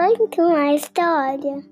[0.00, 1.62] Conta uma história.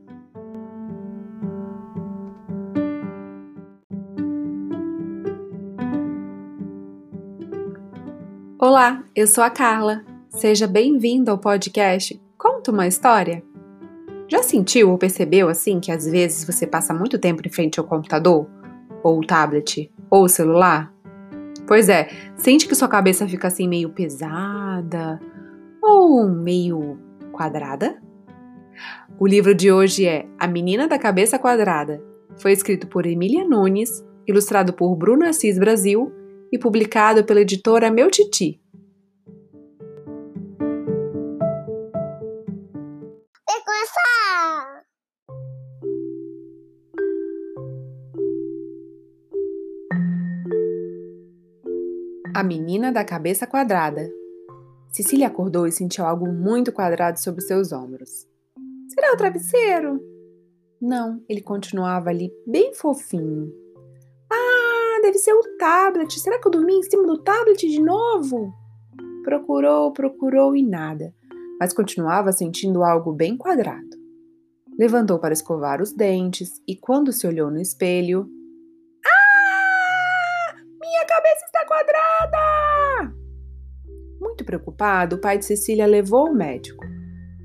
[8.59, 10.05] Olá, eu sou a Carla.
[10.29, 13.43] Seja bem-vindo ao podcast Conta uma História.
[14.29, 17.87] Já sentiu ou percebeu assim que às vezes você passa muito tempo em frente ao
[17.87, 18.47] computador,
[19.03, 20.93] ou tablet, ou celular?
[21.67, 25.19] Pois é, sente que sua cabeça fica assim meio pesada
[25.81, 26.99] ou meio
[27.33, 28.07] quadrada?
[29.19, 32.03] O livro de hoje é A Menina da Cabeça Quadrada.
[32.37, 36.13] Foi escrito por Emília Nunes, ilustrado por Bruno Assis Brasil
[36.53, 38.61] e publicado pela editora Meu Titi.
[52.39, 54.09] A Menina da Cabeça Quadrada.
[54.93, 58.28] Cecília acordou e sentiu algo muito quadrado sobre seus ombros.
[58.99, 60.01] Será o travesseiro?
[60.83, 63.49] Não, ele continuava ali bem fofinho.
[64.29, 66.19] Ah, deve ser o tablet.
[66.19, 68.53] Será que eu dormi em cima do tablet de novo?
[69.23, 71.15] Procurou, procurou e nada,
[71.61, 73.87] mas continuava sentindo algo bem quadrado.
[74.77, 78.29] Levantou para escovar os dentes e, quando se olhou no espelho,
[80.81, 83.15] minha cabeça está quadrada!
[84.21, 86.98] Muito preocupado, o pai de Cecília levou ao médico.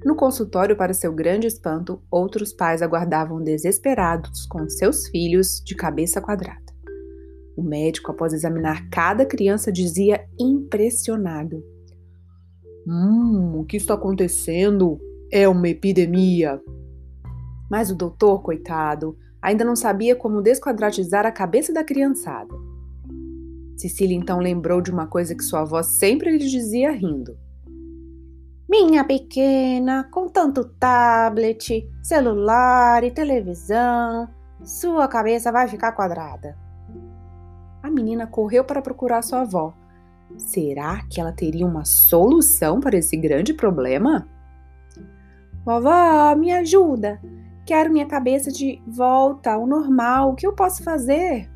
[0.05, 6.19] No consultório, para seu grande espanto, outros pais aguardavam desesperados com seus filhos de cabeça
[6.19, 6.61] quadrada.
[7.55, 11.63] O médico, após examinar cada criança, dizia impressionado:
[12.85, 14.99] Hum, o que está acontecendo
[15.31, 16.61] é uma epidemia.
[17.71, 22.53] Mas o doutor, coitado, ainda não sabia como desquadratizar a cabeça da criançada.
[23.77, 27.37] Cecília então lembrou de uma coisa que sua avó sempre lhe dizia rindo.
[28.75, 34.27] Minha pequena, com tanto tablet, celular e televisão,
[34.64, 36.58] sua cabeça vai ficar quadrada.
[37.83, 39.75] A menina correu para procurar sua avó.
[40.37, 44.27] Será que ela teria uma solução para esse grande problema?
[45.64, 47.21] Vovó, me ajuda!
[47.67, 50.31] Quero minha cabeça de volta ao normal.
[50.31, 51.48] O que eu posso fazer?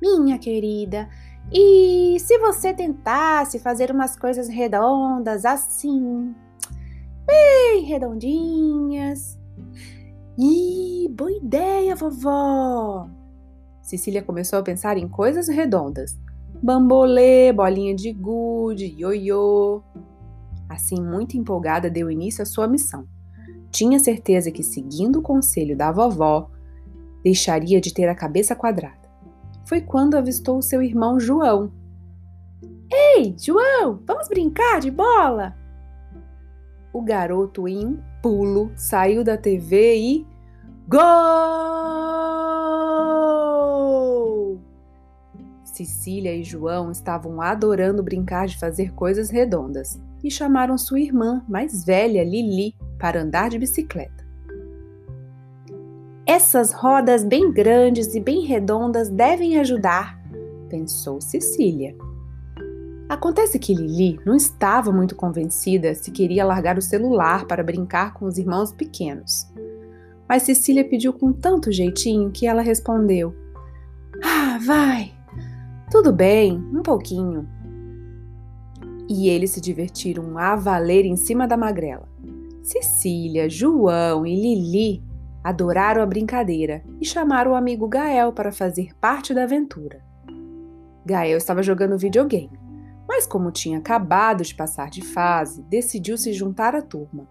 [0.00, 1.10] Minha querida,
[1.52, 6.32] e se você tentasse fazer umas coisas redondas assim,
[7.26, 9.36] bem redondinhas?
[10.38, 13.08] Ih, boa ideia, vovó!
[13.82, 16.16] Cecília começou a pensar em coisas redondas.
[16.62, 19.82] Bambolê, bolinha de gude, ioiô.
[20.68, 23.08] Assim, muito empolgada, deu início à sua missão.
[23.72, 26.48] Tinha certeza que, seguindo o conselho da vovó,
[27.24, 28.99] deixaria de ter a cabeça quadrada
[29.64, 31.72] foi quando avistou seu irmão João.
[32.92, 35.54] Ei, João, vamos brincar de bola?
[36.92, 40.26] O garoto, em um pulo, saiu da TV e.
[40.88, 41.00] Gol!
[45.62, 51.84] Cecília e João estavam adorando brincar de fazer coisas redondas e chamaram sua irmã mais
[51.84, 54.19] velha, Lili, para andar de bicicleta.
[56.30, 60.16] Essas rodas bem grandes e bem redondas devem ajudar,
[60.68, 61.92] pensou Cecília.
[63.08, 68.26] Acontece que Lili não estava muito convencida se queria largar o celular para brincar com
[68.26, 69.52] os irmãos pequenos.
[70.28, 73.34] Mas Cecília pediu com tanto jeitinho que ela respondeu:
[74.22, 75.12] Ah, vai!
[75.90, 77.48] Tudo bem, um pouquinho.
[79.08, 82.08] E eles se divertiram a valer em cima da magrela.
[82.62, 85.09] Cecília, João e Lili
[85.42, 90.04] Adoraram a brincadeira e chamaram o amigo Gael para fazer parte da aventura.
[91.04, 92.58] Gael estava jogando videogame,
[93.08, 97.26] mas como tinha acabado de passar de fase, decidiu se juntar à turma.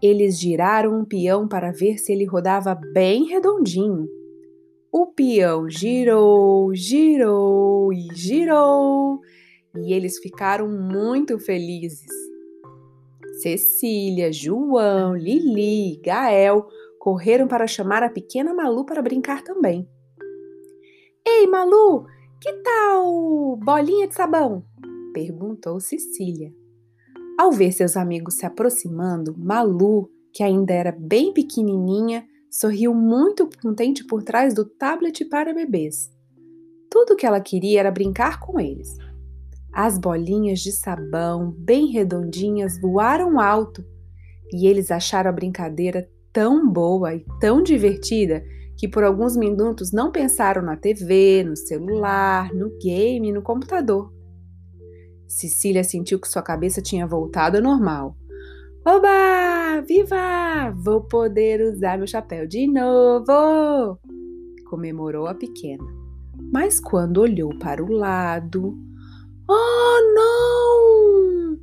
[0.00, 4.08] Eles giraram um peão para ver se ele rodava bem redondinho.
[4.92, 9.20] O peão girou, girou e girou,
[9.76, 12.06] e eles ficaram muito felizes.
[13.42, 16.66] Cecília, João, Lili, Gael
[17.08, 19.88] correram para chamar a pequena Malu para brincar também.
[21.26, 22.04] Ei, Malu,
[22.38, 24.62] que tal bolinha de sabão?
[25.14, 26.52] perguntou Cecília.
[27.38, 34.04] Ao ver seus amigos se aproximando, Malu, que ainda era bem pequenininha, sorriu muito contente
[34.04, 36.10] por trás do tablet para bebês.
[36.90, 38.94] Tudo que ela queria era brincar com eles.
[39.72, 43.82] As bolinhas de sabão, bem redondinhas, voaram alto
[44.52, 46.06] e eles acharam a brincadeira
[46.38, 48.44] tão boa e tão divertida
[48.76, 54.12] que por alguns minutos não pensaram na TV, no celular, no game, no computador.
[55.26, 58.16] Cecília sentiu que sua cabeça tinha voltado ao normal.
[58.86, 59.80] Oba!
[59.84, 60.70] Viva!
[60.76, 63.98] Vou poder usar meu chapéu de novo!
[64.70, 65.82] Comemorou a pequena.
[66.52, 68.78] Mas quando olhou para o lado.
[69.50, 71.58] Oh, não!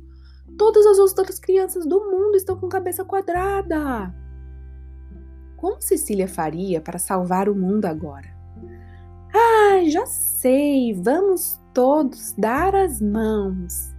[0.58, 4.25] Todas as outras crianças do mundo estão com cabeça quadrada!
[5.56, 8.28] Como Cecília faria para salvar o mundo agora?
[9.34, 10.94] Ah, já sei!
[10.94, 13.94] Vamos todos dar as mãos.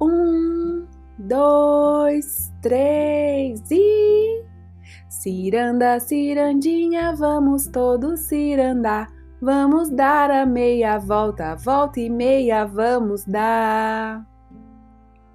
[0.00, 0.86] Um,
[1.18, 4.44] dois, três e.
[5.08, 9.08] Ciranda, cirandinha, vamos todos cirandar.
[9.40, 14.33] Vamos dar a meia volta, volta e meia, vamos dar.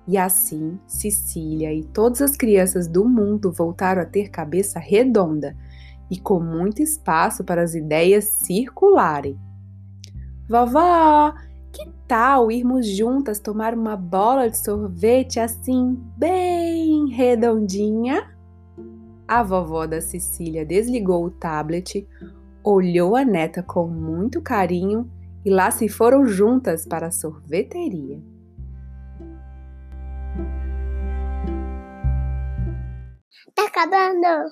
[0.09, 5.56] E assim, Cecília e todas as crianças do mundo voltaram a ter cabeça redonda
[6.09, 9.39] e com muito espaço para as ideias circularem.
[10.50, 11.31] Vovó,
[11.71, 18.35] que tal irmos juntas tomar uma bola de sorvete assim, bem redondinha?
[19.27, 22.07] A vovó da Cecília desligou o tablet,
[22.63, 25.07] olhou a neta com muito carinho
[25.45, 28.19] e lá se foram juntas para a sorveteria.
[33.79, 34.51] Acabando!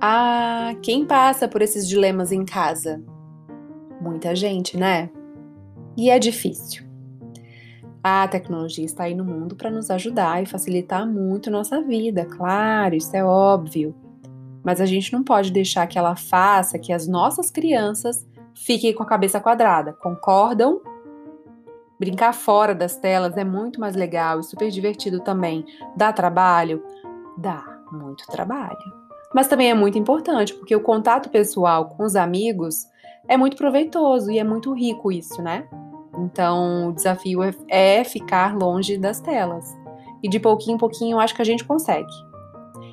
[0.00, 3.02] Ah, quem passa por esses dilemas em casa?
[4.00, 5.10] Muita gente, né?
[5.96, 6.84] E é difícil.
[8.02, 12.94] A tecnologia está aí no mundo para nos ajudar e facilitar muito nossa vida, claro,
[12.94, 13.94] isso é óbvio.
[14.62, 19.02] Mas a gente não pode deixar que ela faça que as nossas crianças fiquem com
[19.02, 20.82] a cabeça quadrada, concordam?
[22.04, 25.64] Brincar fora das telas é muito mais legal e super divertido também.
[25.96, 26.82] Dá trabalho?
[27.36, 29.04] Dá muito trabalho
[29.34, 32.86] mas também é muito importante, porque o contato pessoal com os amigos
[33.26, 35.68] é muito proveitoso e é muito rico isso, né?
[36.16, 39.76] Então, o desafio é, é ficar longe das telas.
[40.22, 42.12] E de pouquinho em pouquinho eu acho que a gente consegue.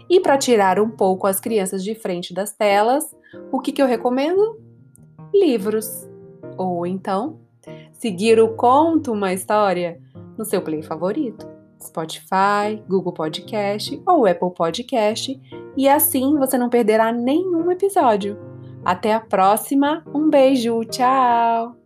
[0.10, 3.16] E para tirar um pouco as crianças de frente das telas,
[3.52, 4.60] o que, que eu recomendo?
[5.32, 6.10] Livros.
[6.58, 7.40] Ou então,
[7.92, 10.00] seguir o Conto uma História
[10.38, 11.48] no seu play favorito.
[11.82, 15.40] Spotify, Google Podcast ou Apple Podcast,
[15.76, 18.38] e assim você não perderá nenhum episódio.
[18.86, 21.81] Até a próxima, um beijo, tchau!